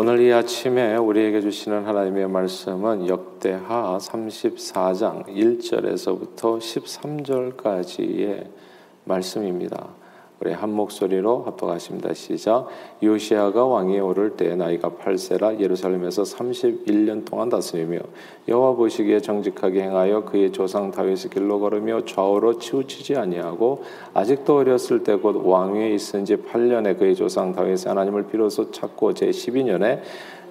[0.00, 8.46] 오늘 이 아침에 우리에게 주시는 하나님의 말씀은 역대하 34장 1절에서부터 13절까지의
[9.02, 9.97] 말씀입니다.
[10.40, 12.14] 우리 한 목소리로 합독하십니다.
[12.14, 12.68] 시작.
[13.02, 17.98] 요시아가 왕위에 오를 때 나이가 8세라 예루살렘에서 31년 동안 다스리며
[18.46, 23.82] 여호와 보시기에 정직하게 행하여 그의 조상 다윗의 길로 걸으며 좌우로 치우치지 아니하고
[24.14, 29.30] 아직도 어렸을 때 곧 왕위에 있은 지 8년에 그의 조상 다윗의 하나님을 비로소 찾고 제
[29.30, 30.00] 12년에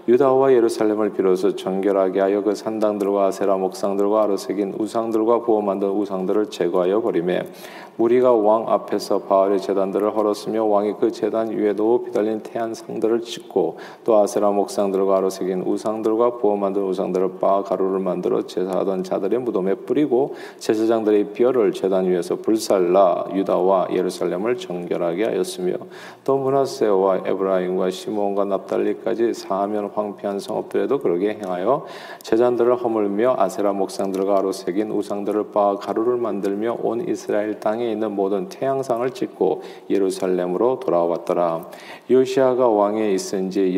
[0.07, 6.49] 유다와 예루살렘을 비로소 정결하게 하여 그 산당들과 아세라 목상들과 아로 새긴 우상들과 부어 만든 우상들을
[6.49, 7.43] 제거하여 버리매
[7.97, 13.77] 무리가 왕 앞에서 바알의 제단들을 헐었으며 왕이 그 제단 위에 높이 달린 태안 상들을 짓고
[14.05, 19.73] 또 아세라 목상들과 아로 새긴 우상들과 부어 만든 우상들을 빻아 가루를 만들어 제사하던 자들의 무덤에
[19.73, 25.73] 뿌리고 제사장들의 뼈를 제단 위에서 불살라 유다와 예루살렘을 정결하게 하였으며
[26.23, 31.85] 또 문하세와 에브라임과 시몬과 납달리까지 사하면 황폐한 성읍들에도 그러게 행하여
[32.21, 38.47] 제단들을 허물며 아세라 목상들과 아로 새긴 우상들을 빻아 가루를 만들며 온 이스라엘 땅에 있는 모든
[38.49, 41.69] 태양상을 찍고 예루살렘으로 돌아왔더라.
[42.09, 43.75] 요시아가 왕에 있은 지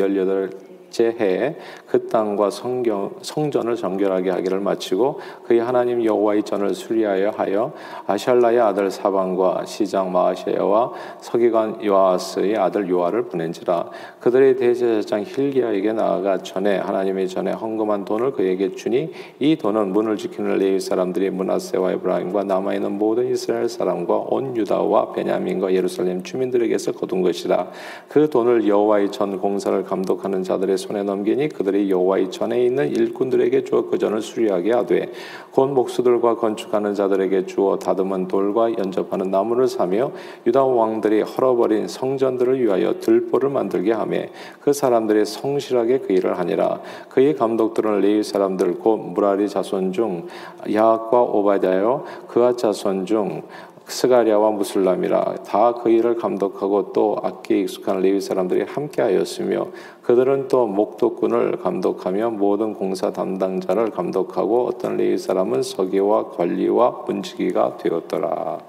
[0.90, 1.56] 18 제해에
[1.88, 7.72] 그 땅과 성경, 성전을 정결하게 하기를 마치고 그의 하나님 여호와의 전을 수리하여 하여
[8.06, 13.90] 아샬라의 아들 사방과 시장 마아시아와 서기관 요아스의 아들 요아를 보낸지라.
[14.20, 20.58] 그들의 대제사장 힐기야에게 나아가 전에 하나님의 전에 헌금한 돈을 그에게 주니 이 돈은 문을 지키는
[20.58, 27.22] 레위 사람들이 문하세와 에브라임과 남아 있는 모든 이스라엘 사람과 온 유다와 베냐민과 예루살렘 주민들에게서 거둔
[27.22, 27.72] 것이라.
[28.08, 33.88] 그 돈을 여호와의 전 공사를 감독하는 자들의 손에 넘기니 그들이 여호와의 전에 있는 일꾼들에게 주어
[33.90, 35.12] 그 전을 수리하게 하되
[35.52, 40.12] 곧 목수들과 건축하는 자들에게 주어 다듬은 돌과 연접하는 나무를 사며
[40.48, 44.22] 유다 왕들이 헐어버린 성전들을 위하여 들보를 만들게 하며
[44.62, 46.82] 그 사람들이 성실하게 그 일을 하니라.
[47.10, 50.28] 그의 감독들은 레위 사람들 곧 무라리 자손 중
[50.72, 53.44] 야학과 오바댜여 그아 자손 중
[53.89, 59.67] 스가리아와 무슬람이라 다 그 일을 감독하고 또 악기에 익숙한 레위 사람들이 함께하였으며
[60.04, 68.60] 그들은 또 목도꾼을 감독하며 모든 공사 담당자를 감독하고 어떤 레위 사람은 서기와 관리와 문지기가 되었더라.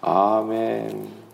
[0.00, 1.28] 아멘.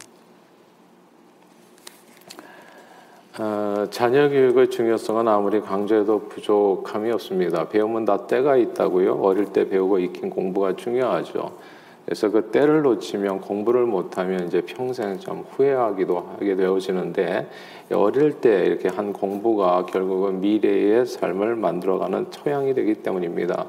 [3.36, 7.68] 어, 자녀 교육의 중요성은 아무리 강조해도 부족함이 없습니다.
[7.68, 9.14] 배우면 다 때가 있다고요.
[9.20, 11.73] 어릴 때 배우고 익힌 공부가 중요하죠.
[12.04, 17.48] 그래서 그 때를 놓치면 공부를 못하면 이제 평생 좀 후회하기도 하게 되어지는데
[17.92, 23.66] 어릴 때 이렇게 한 공부가 결국은 미래의 삶을 만들어가는 토양이 되기 때문입니다.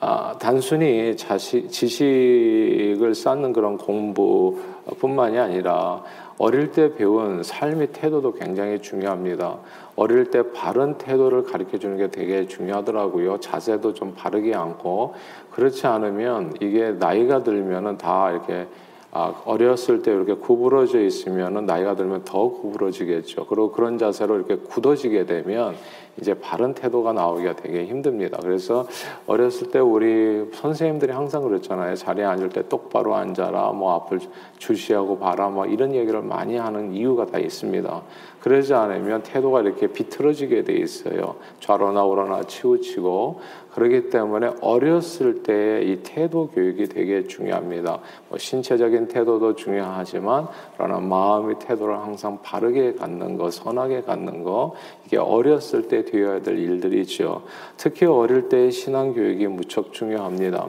[0.00, 6.02] 아, 단순히 자시, 지식을 쌓는 그런 공부뿐만이 아니라
[6.38, 9.58] 어릴 때 배운 삶의 태도도 굉장히 중요합니다.
[9.96, 13.40] 어릴 때 바른 태도를 가르쳐 주는 게 되게 중요하더라고요.
[13.40, 15.14] 자세도 좀 바르게 않고
[15.50, 18.66] 그렇지 않으면 이게 나이가 들면은 다 이렇게
[19.14, 23.44] 아, 어렸을 때 이렇게 구부러져 있으면은 나이가 들면 더 구부러지겠죠.
[23.44, 25.74] 그리고 그런 자세로 이렇게 굳어지게 되면
[26.20, 28.38] 이제 바른 태도가 나오기가 되게 힘듭니다.
[28.42, 28.86] 그래서
[29.26, 31.94] 어렸을 때 우리 선생님들이 항상 그랬잖아요.
[31.94, 34.20] 자리에 앉을 때 똑바로 앉아라, 뭐 앞을
[34.58, 38.02] 주시하고 봐라, 뭐 이런 얘기를 많이 하는 이유가 다 있습니다.
[38.40, 41.36] 그러지 않으면 태도가 이렇게 비틀어지게 돼 있어요.
[41.60, 43.40] 좌로나 우로나 치우치고
[43.72, 47.98] 그렇기 때문에 어렸을 때 이 태도 교육이 되게 중요합니다.
[48.28, 50.46] 뭐 신체적인 태도도 중요하지만
[50.76, 54.74] 그러나 마음의 태도를 항상 바르게 갖는 거, 선하게 갖는 거
[55.06, 57.42] 이게 어렸을 때 되어야 될 일들이죠.
[57.76, 60.68] 특히 어릴 때 신앙 교육이 무척 중요합니다.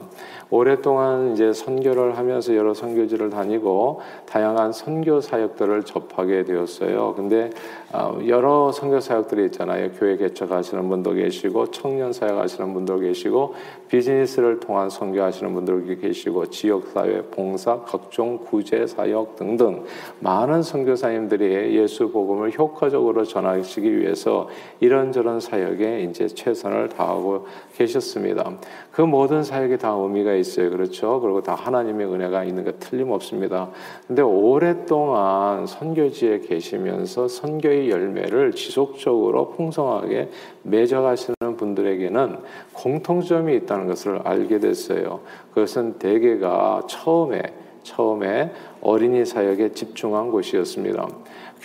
[0.50, 7.14] 오랫동안 이제 선교를 하면서 여러 선교지를 다니고 다양한 선교 사역들을 접하게 되었어요.
[7.16, 7.50] 근데
[7.92, 9.90] 어, 여러 선교 사역들이 있잖아요.
[9.92, 13.54] 교회 개척하시는 분도 계시고 청년 사역하시는 분도 계시고
[13.88, 19.84] 비즈니스를 통한 선교하시는 분들도 계시고 지역 사회 봉사, 각종 구제 사역 등등
[20.20, 24.48] 많은 선교사님들이 예수 복음을 효과적으로 전하시기 위해서
[24.80, 28.52] 이런저런 사역에 이제 최선을 다하고 계셨습니다.
[28.92, 30.70] 그 모든 사역이 다 의미가 있어요.
[30.70, 31.20] 그렇죠?
[31.20, 33.70] 그리고 다 하나님의 은혜가 있는 게 틀림없습니다.
[34.06, 40.30] 근데 오랫동안 선교지에 계시면서 선교의 열매를 지속적으로 풍성하게
[40.62, 42.38] 맺어가시는 분들에게는
[42.72, 45.20] 공통점이 있다는 것을 알게 됐어요.
[45.50, 47.42] 그것은 대개가 처음에
[47.84, 48.50] 처음에
[48.80, 51.06] 어린이 사역에 집중한 곳이었습니다.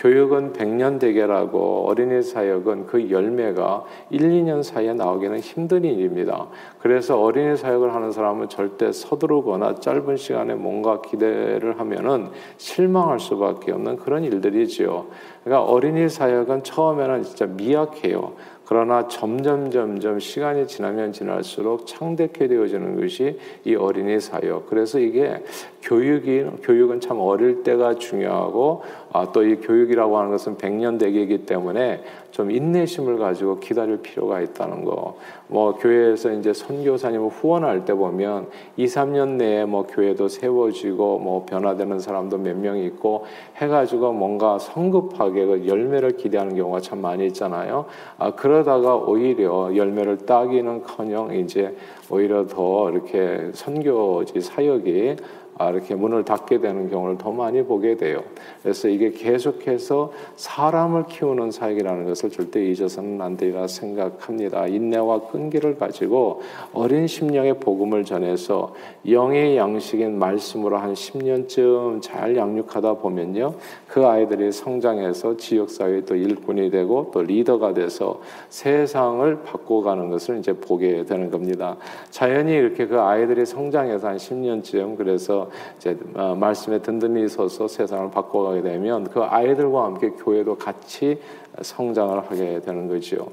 [0.00, 6.46] 교육은 100년 대계라고 어린이 사역은 그 열매가 1, 2년 사이에 나오기는 힘든 일입니다.
[6.78, 13.96] 그래서 어린이 사역을 하는 사람은 절대 서두르거나 짧은 시간에 뭔가 기대를 하면은 실망할 수밖에 없는
[13.96, 15.06] 그런 일들이지요.
[15.44, 18.32] 그러니까 어린이 사역은 처음에는 진짜 미약해요.
[18.70, 24.70] 그러나 점점 점점 시간이 지나면 지날수록 창대케 되어지는 것이 이 어린이 사역.
[24.70, 25.42] 그래서 이게
[25.82, 28.82] 교육이 교육은 참 어릴 때가 중요하고
[29.12, 34.84] 아, 또 이 교육이라고 하는 것은 백년 대계이기 때문에 좀 인내심을 가지고 기다릴 필요가 있다는
[34.84, 35.16] 거.
[35.48, 38.46] 뭐 교회에서 이제 선교사님을 후원할 때 보면
[38.76, 43.24] 2, 3년 내에 뭐 교회도 세워지고 뭐 변화되는 사람도 몇 명이 있고
[43.56, 47.86] 해가지고 뭔가 성급하게 그 열매를 기대하는 경우가 참 많이 있잖아요.
[48.18, 51.74] 아, 그러다가 오히려 열매를 따기는커녕 이제
[52.10, 55.16] 오히려 더 이렇게 선교지 사역이
[55.49, 58.22] 아, 이렇게 문을 닫게 되는 경우를 더 많이 보게 돼요.
[58.62, 64.66] 그래서 이게 계속해서 사람을 키우는 사역이라는 것을 절대 잊어서는 안 되리라 생각합니다.
[64.66, 66.40] 인내와 끈기를 가지고
[66.72, 68.74] 어린 심령의 복음을 전해서
[69.08, 73.54] 영의 양식인 말씀으로 한 10년쯤 잘 양육하다 보면요.
[73.86, 81.04] 그 아이들이 성장해서 지역사회 또 일꾼이 되고 또 리더가 돼서 세상을 바꿔가는 것을 이제 보게
[81.04, 81.76] 되는 겁니다.
[82.10, 88.62] 자연히 이렇게 그 아이들이 성장해서 한 10년쯤 그래서 이제 어, 말씀에 든든히 서서 세상을 바꿔가게
[88.62, 91.20] 되면 그 아이들과 함께 교회도 같이
[91.60, 93.28] 성장을 하게 되는 거지요.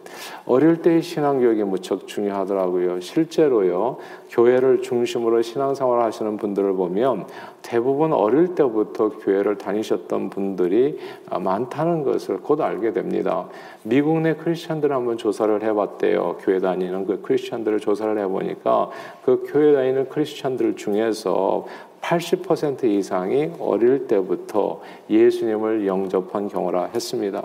[0.46, 3.00] 어릴 때의 신앙교육이 무척 중요하더라고요.
[3.00, 3.98] 실제로요,
[4.30, 7.26] 교회를 중심으로 신앙생활 하시는 분들을 보면
[7.62, 11.00] 대부분 어릴 때부터 교회를 다니셨던 분들이
[11.30, 13.48] 많다는 것을 곧 알게 됩니다.
[13.84, 16.38] 미국 내 크리스천들 한번 조사를 해봤대요.
[16.42, 18.90] 교회 다니는 그 크리스천들을 조사를 해보니까
[19.24, 21.66] 그 교회 다니는 크리스천들 중에서
[22.02, 27.44] 80% 이상이 어릴 때부터 예수님을 영접한 경우라 했습니다.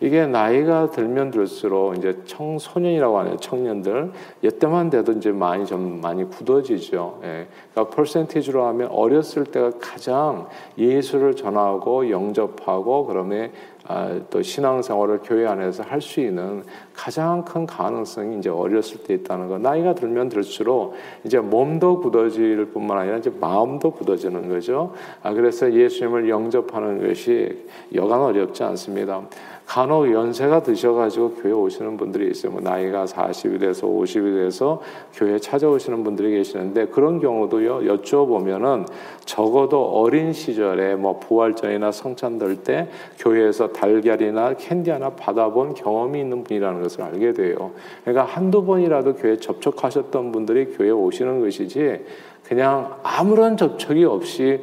[0.00, 4.12] 이게 나이가 들면 들수록 이제 청소년이라고 하는 청년들
[4.42, 7.20] 이때만 돼도 이제 많이 좀 많이 굳어지죠.
[7.24, 7.46] 예.
[7.72, 10.46] 그러니까 퍼센티지로 하면 어렸을 때가 가장
[10.76, 13.50] 예수를 전하고 영접하고 그러면
[13.90, 16.62] 아, 또 신앙생활을 교회 안에서 할 수 있는
[16.94, 19.56] 가장 큰 가능성이 이제 어렸을 때 있다는 거.
[19.56, 20.94] 나이가 들면 들수록
[21.24, 24.92] 이제 몸도 굳어질 뿐만 아니라 이제 마음도 굳어지는 거죠.
[25.22, 27.64] 아, 그래서 예수님을 영접하는 것이
[27.94, 29.22] 여간 어렵지 않습니다.
[29.68, 32.52] 간혹 연세가 드셔가지고 교회 오시는 분들이 있어요.
[32.52, 34.80] 뭐 나이가 40이 돼서 50이 돼서
[35.12, 38.86] 교회 찾아오시는 분들이 계시는데 그런 경우도요, 여쭤보면은
[39.26, 42.88] 적어도 어린 시절에 뭐 부활절이나 성찬들 때
[43.18, 47.72] 교회에서 달걀이나 캔디 하나 받아본 경험이 있는 분이라는 것을 알게 돼요.
[48.04, 52.06] 그러니까 한두 번이라도 교회 접촉하셨던 분들이 교회 오시는 것이지
[52.42, 54.62] 그냥 아무런 접촉이 없이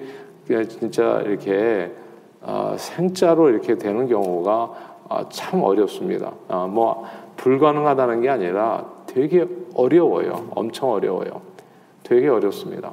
[0.67, 1.91] 진짜 이렇게
[2.41, 4.94] 어, 생자로 이렇게 되는 경우가 아,
[5.29, 6.31] 참 어렵습니다.
[6.47, 7.05] 아, 뭐
[7.37, 10.47] 불가능하다는 게 아니라 되게 어려워요.
[10.55, 11.41] 엄청 어려워요.
[12.03, 12.91] 되게 어렵습니다.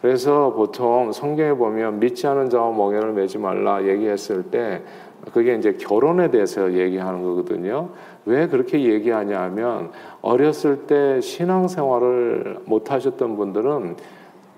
[0.00, 4.82] 그래서 보통 성경에 보면 믿지 않은 자와 멍에를 매지 말라 얘기했을 때
[5.32, 7.88] 그게 이제 결혼에 대해서 얘기하는 거거든요.
[8.26, 9.90] 왜 그렇게 얘기하냐 하면
[10.20, 13.96] 어렸을 때 신앙생활을 못 하셨던 분들은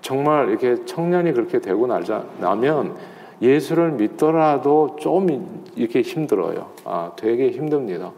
[0.01, 2.95] 정말 이렇게 청년이 그렇게 되고 나면
[3.41, 5.27] 예수를 믿더라도 좀
[5.75, 6.67] 이렇게 힘들어요.
[6.85, 8.11] 아, 되게 힘듭니다.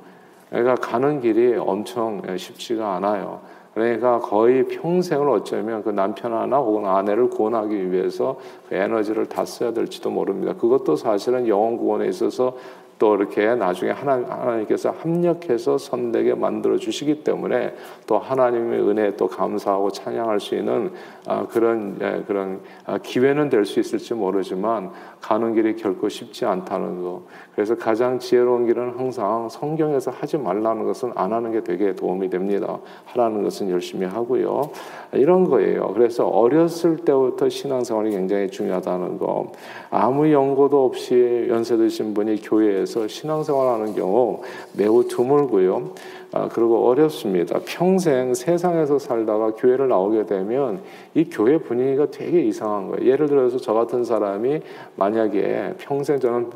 [0.50, 3.42] 그러니까 가는 길이 엄청 쉽지가 않아요.
[3.74, 8.38] 그러니까 거의 평생을 어쩌면 그 남편 하나 혹은 아내를 구원하기 위해서
[8.68, 10.54] 그 에너지를 다 써야 될지도 모릅니다.
[10.54, 12.57] 그것도 사실은 영혼 구원에 있어서
[13.00, 17.74] 또 이렇게 나중에 하나님, 께서 합력해서 선되게 만들어 주시기 때문에
[18.06, 20.92] 또 하나님의 은혜에 또 감사하고 찬양할 수 있는
[21.26, 27.04] 아, 그런 예, 그런 아, 기회는 될 수 있을지 모르지만 가는 길이 결코 쉽지 않다는
[27.04, 27.21] 거.
[27.54, 32.80] 그래서 가장 지혜로운 길은 항상 성경에서 하지 말라는 것은 안 하는 게 되게 도움이 됩니다.
[33.06, 34.71] 하라는 것은 열심히 하고요.
[35.14, 35.92] 이런 거예요.
[35.94, 39.52] 그래서 어렸을 때부터 신앙생활이 굉장히 중요하다는 거.
[39.92, 44.42] 아무 연고도 없이 연세 드신 분이 교회에서 신앙생활하는 경우
[44.74, 45.92] 매우 드물고요.
[46.31, 47.60] 아, 그리고 어렵습니다.
[47.66, 50.81] 평생 세상에서 살다가 교회를 나오게 되면
[51.16, 53.10] 이 교회 분위기가 되게 이상한 거예요.
[53.10, 54.62] 예를 들어서 저 같은 사람이
[54.96, 56.52] 만약에 평생 저는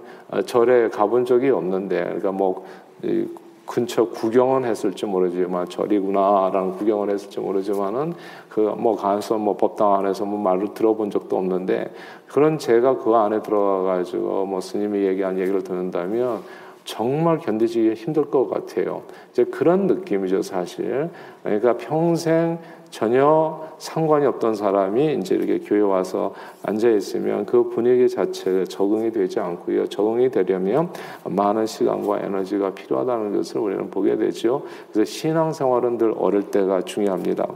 [0.46, 2.66] 절에 가본 적이 없는데, 그러니까 뭐
[3.66, 8.14] 근처 구경은 했을지 모르지만 절이구나라는 구경을 했을지 모르지만은
[8.50, 11.92] 그 뭐 가서 뭐 법당 안에서 뭐 말을 들어본 적도 없는데
[12.28, 16.42] 그런 제가 그 안에 들어가 가지고 뭐 스님이 얘기한 얘기를 듣는다면
[16.86, 19.04] 정말 견디기 힘들 것 같아요.
[19.32, 21.10] 이제 그런 느낌이죠, 사실.
[21.44, 22.60] 그러니까 평생
[22.94, 26.32] 전혀 상관이 없던 사람이 이제 이렇게 교회 와서
[26.62, 29.90] 앉아 있으면 그 분위기 자체가 적응이 되지 않고요.
[29.90, 30.90] 적응이 되려면
[31.26, 34.62] 많은 시간과 에너지가 필요하다는 것을 우리는 보게 되죠.
[34.92, 37.48] 그래서 신앙생활은 늘 어릴 때가 중요합니다.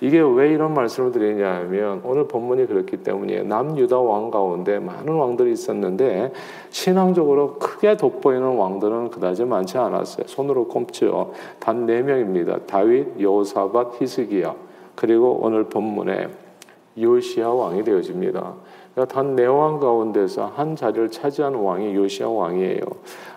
[0.00, 3.42] 이게 왜 이런 말씀을 드리냐면 오늘 본문이 그렇기 때문이에요.
[3.42, 6.32] 남유다 왕 가운데 많은 왕들이 있었는데
[6.70, 10.26] 신앙적으로 크게 돋보이는 왕들은 그다지 많지 않았어요.
[10.28, 11.32] 손으로 꼽죠.
[11.58, 12.60] 단 네 명입니다.
[12.66, 14.63] 다윗, 여호사밧, 히스기야.
[14.94, 16.28] 그리고 오늘 본문에
[16.98, 18.54] 요시아 왕이 되어집니다.
[18.94, 22.80] 그러니까 단네 왕 가운데서 한 자리를 차지한 왕이 요시아 왕이에요.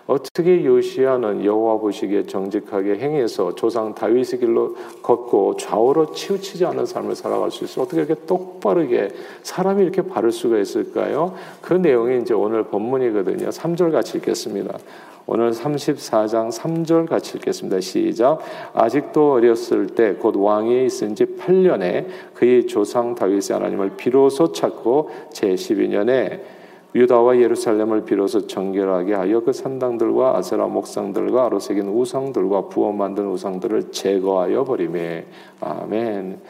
[0.06, 7.50] 어떻게 요시아는 여호와 보시기에 정직하게 행해서 조상 다윗의 길로 걷고 좌우로 치우치지 않은 삶을 살아갈
[7.50, 7.82] 수 있어?
[7.82, 9.08] 어떻게 이렇게 똑바르게
[9.42, 11.34] 사람이 이렇게 바를 수가 있을까요?
[11.60, 13.48] 그 내용이 이제 오늘 본문이거든요.
[13.48, 14.78] 3절 같이 읽겠습니다.
[15.30, 17.80] 오늘 34장 3절 같이 읽겠습니다.
[17.80, 18.38] 시작.
[18.72, 25.48] 아직도 어렸을 때 곧 왕위에 있은 지 8년에 그의 조상 다윗의 하나님을 비로소 찾고 제
[25.48, 26.40] 12년에
[26.94, 33.92] 유다와 예루살렘을 비로소 정결하게 하여 그 산당들과 아세라 목상들과 아로 새긴 우상들과 부어 만든 우상들을
[33.92, 35.26] 제거하여 버리매
[35.60, 36.40] 아멘.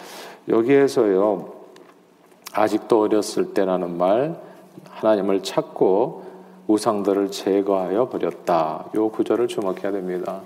[0.49, 1.52] 여기에서요
[2.52, 4.40] 아직도 어렸을 때라는 말
[4.88, 6.27] 하나님을 찾고
[6.68, 8.84] 우상들을 제거하여 버렸다.
[8.94, 10.42] 요 구절을 주목해야 됩니다.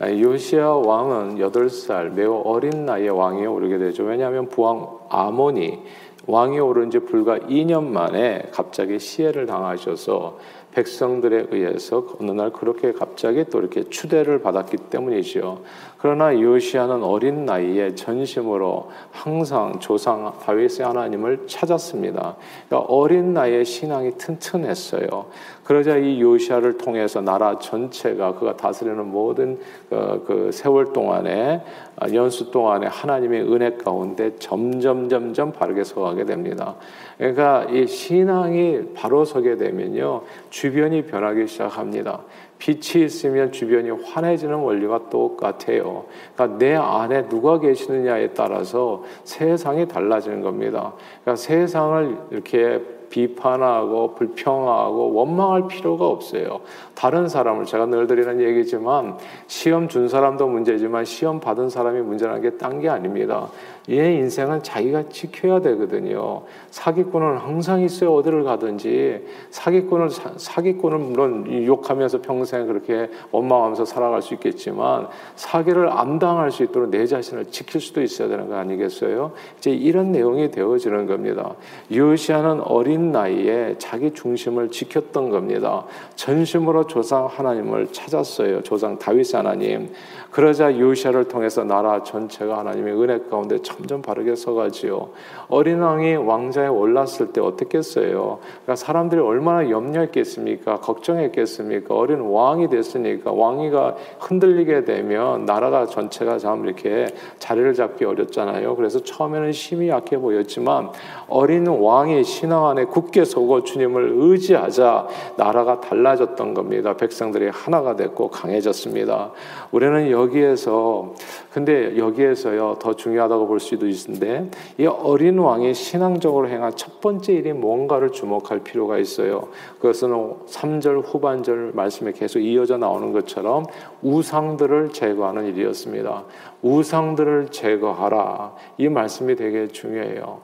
[0.00, 4.04] 요시아 왕은 8살 매우 어린 나이에 왕위에 오르게 되죠.
[4.04, 5.80] 왜냐하면 부왕 아몬이
[6.26, 10.38] 왕이 오른 지 불과 2년 만에 갑자기 시해를 당하셔서
[10.74, 15.60] 백성들에 의해서 어느 날 그렇게 갑자기 또 이렇게 추대를 받았기 때문이지요.
[15.98, 22.36] 그러나 요시아는 어린 나이에 전심으로 항상 조상 다윗의 하나님을 찾았습니다.
[22.68, 25.26] 그러니까 어린 나이에 신앙이 튼튼했어요.
[25.64, 31.62] 그러자 이 요시아를 통해서 나라 전체가 그가 다스리는 모든 그, 그 세월 동안에
[31.96, 36.74] 아, 연수 동안에 하나님의 은혜 가운데 점점 점점 바르게 서가게 됩니다.
[37.16, 40.22] 그러니까 이 신앙이 바로 서게 되면요
[40.64, 42.22] 주변이 변하기 시작합니다.
[42.56, 46.06] 빛이 있으면 주변이 환해지는 원리가 똑같아요.
[46.34, 50.94] 그러니까 내 안에 누가 계시느냐에 따라서 세상이 달라지는 겁니다.
[51.20, 52.80] 그러니까 세상을 이렇게
[53.14, 56.60] 비판하고 불평하고 원망할 필요가 없어요.
[56.96, 59.16] 다른 사람을 제가 늘 드리는 얘기지만
[59.46, 63.48] 시험 준 사람도 문제지만 시험 받은 사람이 문제라는 게 딴 게 아닙니다.
[63.90, 66.42] 얘 인생은 자기가 지켜야 되거든요.
[66.70, 68.14] 사기꾼은 항상 있어요.
[68.14, 69.22] 어디를 가든지.
[69.50, 75.06] 사기꾼을, 사기꾼은 물론 욕하면서 평생 그렇게 원망하면서 살아갈 수 있겠지만
[75.36, 79.32] 사기를 안 당할 수 있도록 내 자신을 지킬 수도 있어야 되는 거 아니겠어요?
[79.58, 81.54] 이제 이런 내용이 되어지는 겁니다.
[81.92, 85.84] 요시아는 어린 나이에 자기 중심을 지켰던 겁니다.
[86.16, 88.62] 전심으로 조상 하나님을 찾았어요.
[88.62, 89.90] 조상 다윗 하나님.
[90.34, 95.10] 그러자 요시아를 통해서 나라 전체가 하나님의 은혜 가운데 점점 바르게 서가지요.
[95.48, 98.40] 어린 왕이 왕자에 올랐을 때 어떻겠어요?
[98.42, 100.80] 그러니까 사람들이 얼마나 염려했겠습니까?
[100.80, 101.94] 걱정했겠습니까?
[101.94, 107.06] 어린 왕이 됐으니까 왕위가 흔들리게 되면 나라가 전체가 참 이렇게
[107.38, 108.74] 자리를 잡기 어렵잖아요.
[108.74, 110.90] 그래서 처음에는 힘이 약해 보였지만
[111.28, 116.96] 어린 왕이 신앙 안에 굳게 서고 주님을 의지하자 나라가 달라졌던 겁니다.
[116.96, 119.32] 백성들이 하나가 됐고 강해졌습니다.
[119.72, 121.12] 우리는 여기에서
[121.50, 124.48] 근데 여기에서요 더 중요하다고 볼 수도 있는데
[124.78, 129.48] 이 어린 왕이 신앙적으로 행한 첫 번째 일이 뭔가를 주목할 필요가 있어요.
[129.80, 130.10] 그것은
[130.46, 133.66] 3절 후반절 말씀에 계속 이어져 나오는 것처럼
[134.02, 136.24] 우상들을 제거하는 일이었습니다.
[136.62, 138.54] 우상들을 제거하라.
[138.78, 140.43] 이 말씀이 되게 중요해요.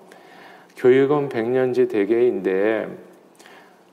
[0.80, 2.88] 교육은 백년지 대계인데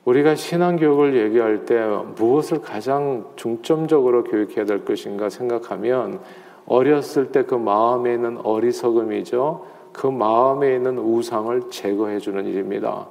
[0.06, 6.22] 우리가 신앙교육을 얘기할 때 무엇을 가장 중점적으로 교육해야 될 것인가 생각하면
[6.66, 9.66] 어렸을 때 그 마음에 있는 어리석음이죠.
[9.92, 13.08] 그 마음에 있는 우상을 제거해 주는 일입니다.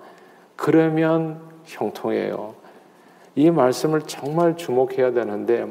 [0.56, 2.54] 그러면 형통해요.
[3.34, 5.66] 이 말씀을 정말 주목해야 되는데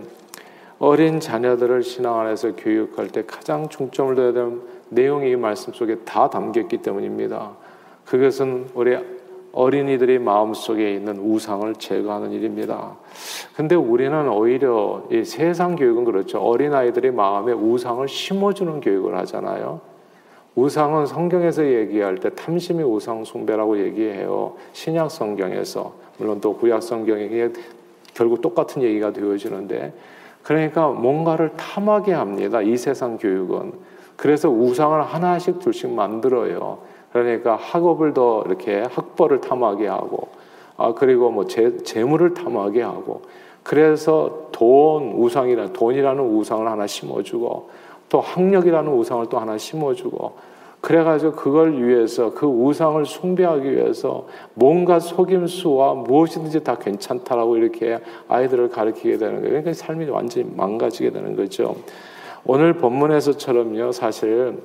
[0.78, 6.30] 어린 자녀들을 신앙 안에서 교육할 때 가장 중점을 둬야 되는 내용이 이 말씀 속에 다
[6.30, 7.65] 담겼기 때문입니다.
[8.06, 8.98] 그것은 우리
[9.52, 12.98] 어린이들의 마음속에 있는 우상을 제거하는 일입니다.
[13.56, 16.40] 근데 우리는 오히려 이 세상 교육은 그렇죠.
[16.40, 19.80] 어린아이들의 마음에 우상을 심어주는 교육을 하잖아요.
[20.56, 24.56] 우상은 성경에서 얘기할 때 탐심이 우상 숭배라고 얘기해요.
[24.74, 27.50] 신약 성경에서 물론 또 구약 성경에
[28.14, 29.94] 결국 똑같은 얘기가 되어지는데
[30.44, 32.62] 그러니까 뭔가를 탐하게 합니다.
[32.62, 33.74] 이 세상 교육은
[34.16, 36.80] 그래서 우상을 하나씩 둘씩 만들어요.
[37.16, 40.28] 그러니까 학업을 더 이렇게 학벌을 탐하게 하고
[40.76, 43.22] 아 그리고 뭐 재, 재물을 탐하게 하고
[43.64, 47.70] 그래서 돈, 우상이라 돈이라는 우상을 하나 심어주고
[48.10, 50.34] 또 학력이라는 우상을 또 하나 심어주고
[50.82, 59.18] 그래가지고 그걸 위해서 그 우상을 숭배하기 위해서 뭔가 속임수와 무엇이든지 다 괜찮다라고 이렇게 아이들을 가르치게
[59.18, 59.50] 되는 거예요.
[59.52, 61.78] 그러니까 삶이 완전히 망가지게 되는 거죠.
[62.46, 64.58] 오늘 본문에서처럼요, 사실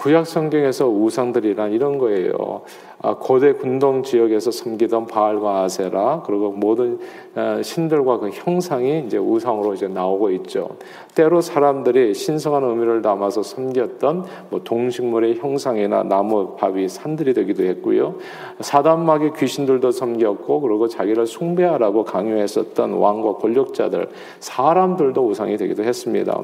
[0.00, 2.62] 구약 성경에서 우상들이란 이런 거예요.
[3.02, 6.98] 아, 고대 군동 지역에서 섬기던 바알과 아세라 그리고 모든
[7.34, 10.76] 어, 신들과 그 형상이 이제 우상으로 이제 나오고 있죠.
[11.14, 18.16] 때로 사람들이 신성한 의미를 담아서 섬겼던 뭐 동식물의 형상이나 나무, 바위, 산들이 되기도 했고요.
[18.60, 24.08] 사단막의 귀신들도 섬겼고 그리고 자기를 숭배하라고 강요했었던 왕과 권력자들,
[24.40, 26.40] 사람들도 우상이 되기도 했습니다.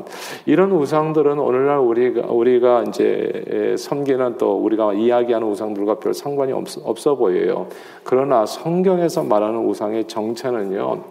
[0.46, 3.44] 이런 우상들은 오늘날 우리가 우리가 이제
[3.76, 7.66] 섬기는 또 우리가 이야기하는 우상들과 별 상관 상관이 없, 어 보여요.
[8.04, 11.02] 그러나 성경에서 말하는 우상의 정체는요.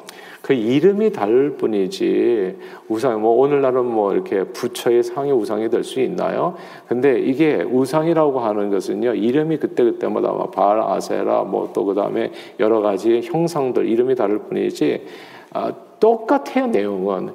[0.42, 2.56] 그 이름이 다를 뿐이지
[2.88, 6.56] 우상 뭐 오늘날은 뭐 이렇게 부처의 상이 우상이 될 수 있나요?
[6.88, 13.22] 근데 이게 우상이라고 하는 것은요 이름이 그때 그때마다 바알 아세라 뭐 또 그다음에 여러 가지
[13.24, 15.06] 형상들 이름이 다를 뿐이지
[15.54, 17.32] 아, 똑같아요 내용은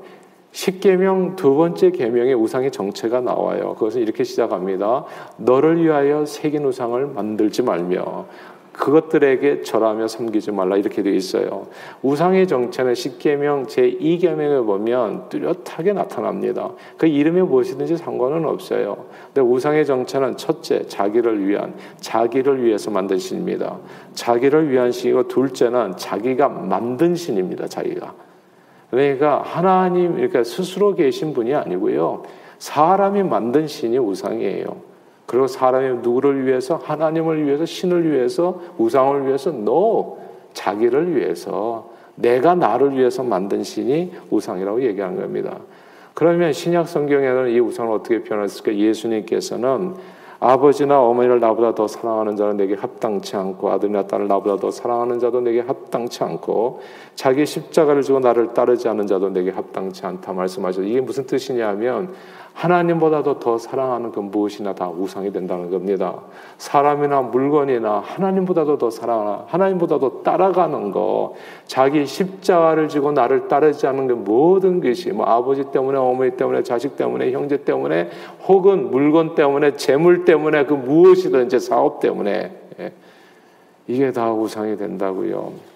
[0.52, 3.74] 십계명 두 번째 계명의 우상의 정체가 나와요.
[3.74, 5.04] 그것은 이렇게 시작합니다.
[5.36, 8.26] 너를 위하여 새긴 우상을 만들지 말며
[8.72, 11.66] 그것들에게 절하며 섬기지 말라 이렇게 되어 있어요.
[12.02, 16.70] 우상의 정체는 십계명 제 2계명에 보면 뚜렷하게 나타납니다.
[16.96, 19.06] 그 이름이 무엇이든지 상관은 없어요.
[19.26, 23.78] 근데 우상의 정체는 첫째 자기를 위한 자기를 위해서 만든 신입니다.
[24.14, 27.66] 자기를 위한 신이고 둘째는 자기가 만든 신입니다.
[27.66, 28.29] 자기가.
[28.90, 32.24] 그러니까 하나님 그러니까 스스로 계신 분이 아니고요.
[32.58, 34.90] 사람이 만든 신이 우상이에요.
[35.26, 40.18] 그리고 사람이 누구를 위해서 하나님을 위해서 신을 위해서 우상을 위해서 너
[40.52, 45.58] 자기를 위해서 내가 나를 위해서 만든 신이 우상이라고 얘기하는 겁니다.
[46.14, 48.74] 그러면 신약 성경에는 이 우상을 어떻게 표현했을까?
[48.74, 49.94] 예수님께서는
[50.40, 55.42] 아버지나 어머니를 나보다 더 사랑하는 자는 내게 합당치 않고 아들이나 딸을 나보다 더 사랑하는 자도
[55.42, 56.80] 내게 합당치 않고
[57.14, 62.14] 자기 십자가를 지고 나를 따르지 않는 자도 내게 합당치 않다 말씀하셔서 이게 무슨 뜻이냐면
[62.54, 66.16] 하나님보다도 더 사랑하는 그 무엇이나 다 우상이 된다는 겁니다.
[66.58, 71.34] 사람이나 물건이나 하나님보다도 더 사랑하는 하나님보다도 따라가는 거,
[71.66, 76.96] 자기 십자가를 지고 나를 따르지 않는 그 모든 것이 뭐 아버지 때문에 어머니 때문에 자식
[76.96, 78.10] 때문에 형제 때문에
[78.46, 82.92] 혹은 물건 때문에 재물 때문에 그 무엇이든지 사업 때문에 예.
[83.86, 85.69] 이게 다 우상이 된다고요.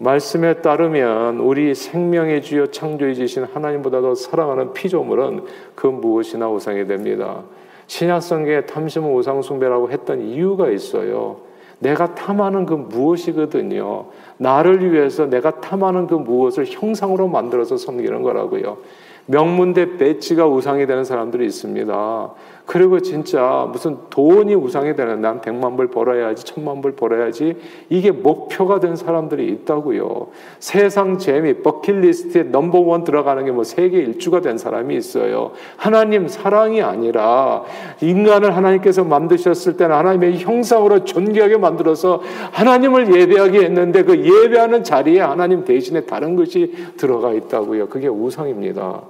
[0.00, 7.42] 말씀에 따르면 우리 생명의 주여 창조해 주신 하나님보다 도 사랑하는 피조물은 그 무엇이나 우상이 됩니다.
[7.86, 11.40] 신약 성경에 탐심은 우상 숭배라고 했던 이유가 있어요.
[11.80, 14.06] 내가 탐하는 그 무엇이거든요.
[14.38, 18.78] 나를 위해서 내가 탐하는 그 무엇을 형상으로 만들어서 섬기는 거라고요.
[19.26, 22.30] 명문대 배지가 우상이 되는 사람들이 있습니다.
[22.70, 27.56] 그리고 진짜 무슨 돈이 우상이 되는 난 백만 불 벌어야지 천만 불 벌어야지
[27.88, 30.28] 이게 목표가 된 사람들이 있다고요.
[30.60, 35.50] 세상 재미 버킷리스트에 넘버원 들어가는 게 뭐 세계 일주가 된 사람이 있어요.
[35.76, 37.64] 하나님 사랑이 아니라
[38.00, 45.64] 인간을 하나님께서 만드셨을 때는 하나님의 형상으로 존귀하게 만들어서 하나님을 예배하게 했는데 그 예배하는 자리에 하나님
[45.64, 47.88] 대신에 다른 것이 들어가 있다고요.
[47.88, 49.02] 그게 우상입니다.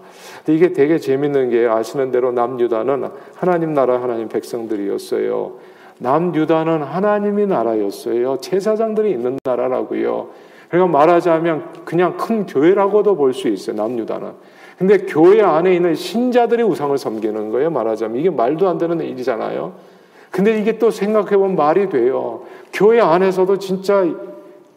[0.49, 5.53] 이게 되게 재밌는 게 아시는 대로 남유다는 하나님 나라 하나님 백성들이었어요.
[5.99, 8.39] 남유다는 하나님이 나라였어요.
[8.39, 10.29] 제사장들이 있는 나라라고요.
[10.71, 13.77] 그러니까 말하자면 그냥 큰 교회라고도 볼 수 있어요.
[13.77, 14.29] 남유다는.
[14.79, 17.71] 근데 교회 안에 있는 신자들이 우상을 섬기는 거예요.
[17.71, 19.75] 말하자면 이게 말도 안 되는 일이잖아요.
[20.31, 22.45] 근데 이게 또 생각해 보면 말이 돼요.
[22.73, 24.07] 교회 안에서도 진짜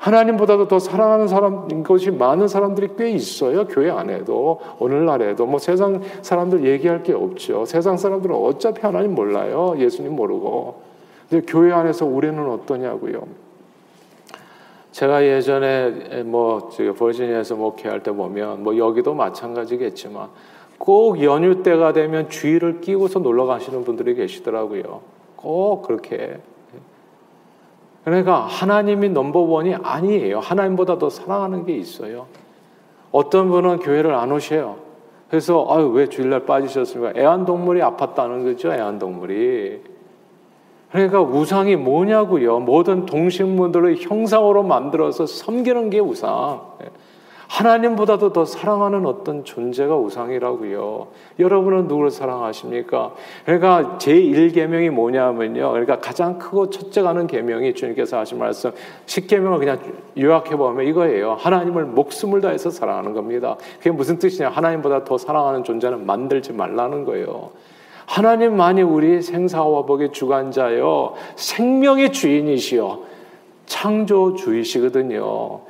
[0.03, 3.65] 하나님보다도 더 사랑하는 사람 것이 많은 사람들이 꽤 있어요.
[3.67, 7.63] 교회 안에도 오늘날에도 뭐 세상 사람들 얘기할 게 없죠.
[7.63, 9.75] 세상 사람들은 어차피 하나님 몰라요.
[9.77, 10.81] 예수님 모르고.
[11.29, 13.25] 근데 교회 안에서 우리는 어떠냐고요.
[14.91, 20.27] 제가 예전에 뭐 버지니아에서 목회할 때 보면 뭐 여기도 마찬가지겠지만
[20.79, 24.99] 꼭 연휴 때가 되면 주의를 끼고서 놀러 가시는 분들이 계시더라고요.
[25.37, 26.39] 꼭 그렇게
[28.03, 30.39] 그러니까 하나님이 넘버원이 아니에요.
[30.39, 32.27] 하나님보다 더 사랑하는 게 있어요.
[33.11, 34.77] 어떤 분은 교회를 안 오셔요.
[35.29, 37.19] 그래서 아유 왜 주일날 빠지셨습니까?
[37.19, 38.73] 애완동물이 아팠다는 거죠.
[38.73, 39.81] 애완동물이.
[40.91, 42.59] 그러니까 우상이 뭐냐고요.
[42.59, 46.61] 모든 동식물들을 형상으로 만들어서 섬기는 게 우상.
[47.47, 51.07] 하나님보다도 더 사랑하는 어떤 존재가 우상이라고요.
[51.39, 53.13] 여러분은 누구를 사랑하십니까?
[53.45, 55.71] 그러니까 제1계명이 뭐냐면요.
[55.71, 58.71] 그러니까 가장 크고 첫째 가는 계명이 주님께서 하신 말씀
[59.05, 59.79] 10계명을 그냥
[60.17, 61.33] 요약해 보면 이거예요.
[61.33, 63.57] 하나님을 목숨을 다해서 사랑하는 겁니다.
[63.77, 64.49] 그게 무슨 뜻이냐?
[64.49, 67.51] 하나님보다 더 사랑하는 존재는 만들지 말라는 거예요.
[68.05, 71.13] 하나님만이 우리 생사와 복의 주관자요.
[71.35, 72.99] 생명의 주인이시요.
[73.65, 75.61] 창조주이시거든요.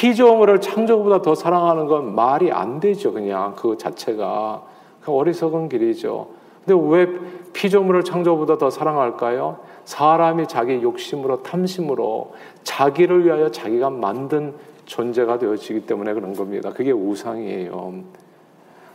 [0.00, 3.12] 피조물을 창조보다 더 사랑하는 건 말이 안 되죠.
[3.12, 4.62] 그냥 그 자체가
[5.02, 6.28] 그 어리석은 길이죠.
[6.64, 7.06] 근데 왜
[7.52, 9.58] 피조물을 창조보다 더 사랑할까요?
[9.84, 12.32] 사람이 자기 욕심으로 탐심으로
[12.62, 14.54] 자기를 위하여 자기가 만든
[14.86, 16.72] 존재가 되어지기 때문에 그런 겁니다.
[16.72, 17.92] 그게 우상이에요.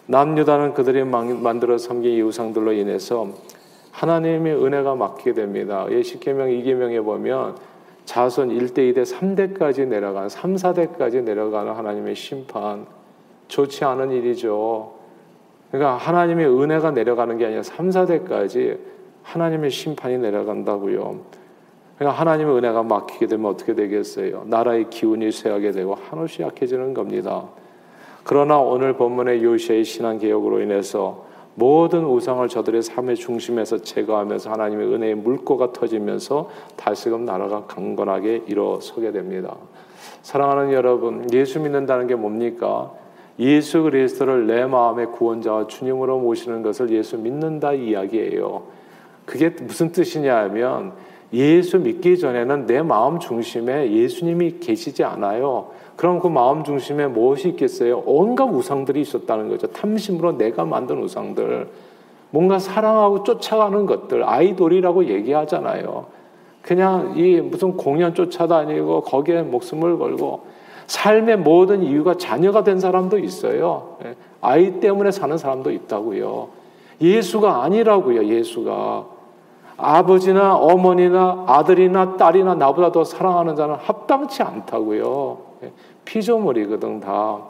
[0.07, 3.27] 남유다는 그들이 만들어 섬긴 이 우상들로 인해서
[3.91, 5.85] 하나님의 은혜가 막히게 됩니다.
[5.87, 7.74] 예시계명 2계명에 보면
[8.05, 12.85] 자손 1대, 2대, 3대까지 내려가는 3, 4대까지 내려가는 하나님의 심판
[13.47, 14.93] 좋지 않은 일이죠.
[15.71, 18.77] 그러니까 하나님의 은혜가 내려가는 게 아니라 3, 4대까지
[19.23, 21.19] 하나님의 심판이 내려간다고요.
[21.97, 24.43] 그러니까 하나님의 은혜가 막히게 되면 어떻게 되겠어요?
[24.45, 27.45] 나라의 기운이 쇠하게 되고 한없이 약해지는 겁니다.
[28.23, 35.15] 그러나 오늘 본문의 요시의 신앙 개혁으로 인해서 모든 우상을 저들의 삶의 중심에서 제거하면서 하나님의 은혜의
[35.15, 39.55] 물꼬가 터지면서 다시금 나라가 강건하게 일어서게 됩니다.
[40.21, 42.91] 사랑하는 여러분, 예수 믿는다는 게 뭡니까?
[43.39, 48.63] 예수 그리스도를 내 마음의 구원자와 주님으로 모시는 것을 예수 믿는다 이야기예요.
[49.25, 50.93] 그게 무슨 뜻이냐 하면
[51.33, 55.71] 예수 믿기 전에는 내 마음 중심에 예수님이 계시지 않아요.
[55.95, 58.03] 그럼 그 마음 중심에 무엇이 있겠어요?
[58.05, 59.67] 온갖 우상들이 있었다는 거죠.
[59.67, 61.69] 탐심으로 내가 만든 우상들.
[62.31, 64.27] 뭔가 사랑하고 쫓아가는 것들.
[64.27, 66.05] 아이돌이라고 얘기하잖아요.
[66.61, 70.41] 그냥 이 무슨 공연 쫓아다니고 거기에 목숨을 걸고
[70.87, 73.97] 삶의 모든 이유가 자녀가 된 사람도 있어요.
[74.03, 74.15] 예.
[74.41, 76.47] 아이 때문에 사는 사람도 있다고요.
[77.01, 79.05] 예수가 아니라고요, 예수가.
[79.77, 85.37] 아버지나 어머니나 아들이나 딸이나 나보다 더 사랑하는 자는 합당치 않다고요.
[86.05, 87.41] 피조물이거든 다.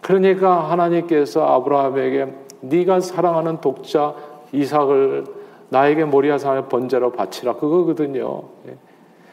[0.00, 4.14] 그러니까 하나님께서 아브라함에게 네가 사랑하는 독자
[4.52, 5.24] 이삭을
[5.70, 8.42] 나에게 모리아 산의 번제로 바치라 그거거든요.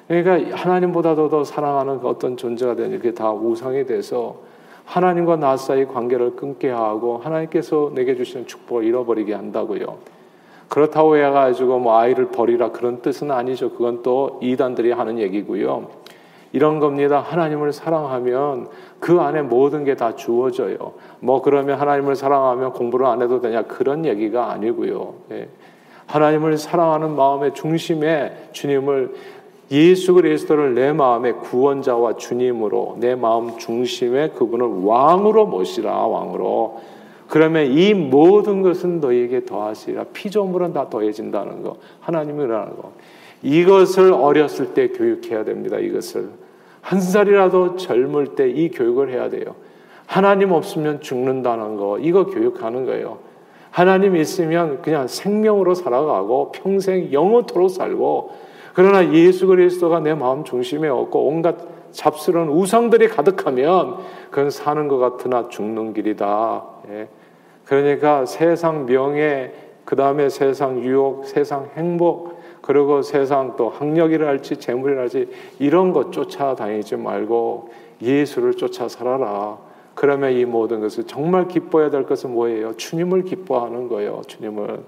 [0.08, 4.38] 그러니까 하나님보다도 더 사랑하는 그 어떤 존재가 되는 그게 다 우상이 돼서
[4.86, 10.00] 하나님과 나 사이 관계를 끊게 하고 하나님께서 내게 주시는 축복을 잃어버리게 한다고요.
[10.68, 13.72] 그렇다고 해가지고 뭐 아이를 버리라 그런 뜻은 아니죠.
[13.72, 15.88] 그건 또 이단들이 하는 얘기고요.
[16.54, 17.20] 이런 겁니다.
[17.20, 18.68] 하나님을 사랑하면
[19.00, 20.94] 그 안에 모든 게 다 주어져요.
[21.20, 25.14] 뭐 그러면 하나님을 사랑하면 공부를 안 해도 되냐 그런 얘기가 아니고요.
[25.32, 25.48] 예.
[26.08, 29.14] 하나님을 사랑하는 마음의 중심에 주님을
[29.72, 36.82] 예수 그리스도를 내 마음의 구원자와 주님으로 내 마음 중심에 그분을 왕으로 모시라 왕으로
[37.30, 40.06] 그러면 이 모든 것은 너에게 더하시라.
[40.12, 41.78] 피조물은 다 더해진다는 거.
[42.02, 42.92] 하나님이라는 거.
[43.42, 45.78] 이것을 어렸을 때 교육해야 됩니다.
[45.78, 46.41] 이것을.
[46.82, 49.56] 한 살이라도 젊을 때 이 교육을 해야 돼요.
[50.06, 51.98] 하나님 없으면 죽는다는 거.
[52.00, 53.20] 이거 교육하는 거예요.
[53.70, 58.32] 하나님 있으면 그냥 생명으로 살아가고 평생 영원토록 살고
[58.74, 61.58] 그러나 예수 그리스도가 내 마음 중심에 없고 온갖
[61.92, 63.98] 잡스러운 우상들이 가득하면
[64.30, 66.64] 그건 사는 것 같으나 죽는 길이다.
[66.90, 67.08] 예.
[67.66, 69.54] 그러니까 세상 명예,
[69.86, 72.31] 그 다음에 세상 유혹, 세상 행복,
[72.62, 77.70] 그리고 세상 또 학력이랄지 재물이랄지 이런 것 쫓아다니지 말고
[78.02, 79.58] 예수를 쫓아 살아라.
[79.96, 82.76] 그러면 이 모든 것을 정말 기뻐해야 될 것은 뭐예요?
[82.78, 84.22] 주님을 기뻐하는 거예요.
[84.28, 84.80] 주님을.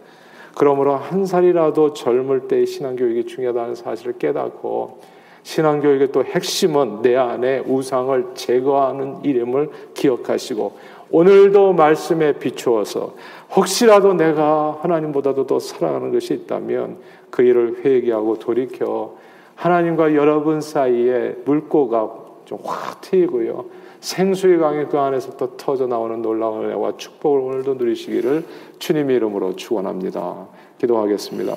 [0.55, 4.99] 그러므로 한 살이라도 젊을 때 신앙교육이 중요하다는 사실을 깨닫고
[5.43, 10.77] 신앙교육의 또 핵심은 내 안에 우상을 제거하는 이름을 기억하시고
[11.13, 13.13] 오늘도 말씀에 비추어서
[13.55, 16.97] 혹시라도 내가 하나님보다도 더 사랑하는 것이 있다면
[17.29, 19.15] 그 일을 회개하고 돌이켜
[19.55, 23.65] 하나님과 여러분 사이에 물고가 좀 확 트이고요.
[23.99, 28.45] 생수의 강이 그 안에서 또 터져 나오는 놀라운 은혜와 축복을 오늘도 누리시기를
[28.79, 30.47] 주님의 이름으로 축원합니다.
[30.79, 31.55] 기도하겠습니다.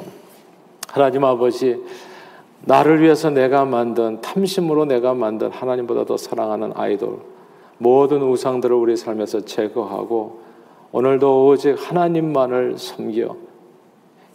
[0.89, 1.83] 하나님 아버지
[2.61, 7.36] 나를 위해서 내가 만든 탐심으로 내가 만든 하나님보다 더 사랑하는 아이돌
[7.79, 10.41] 모든 우상들을 우리 삶에서 제거하고
[10.93, 13.37] 오늘도 오직 하나님만을 섬겨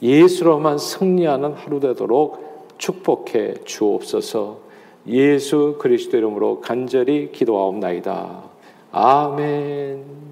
[0.01, 4.59] 예수로만 승리하는 하루 되도록 축복해 주옵소서
[5.07, 8.43] 예수 그리스도 이름으로 간절히 기도하옵나이다.
[8.91, 10.30] 아멘.